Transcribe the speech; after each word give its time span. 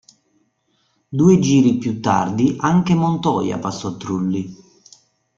Due 1.09 1.37
giri 1.39 1.77
più 1.77 2.01
tardi 2.01 2.55
anche 2.59 2.95
Montoya 2.95 3.59
passò 3.59 3.97
Trulli. 3.97 4.51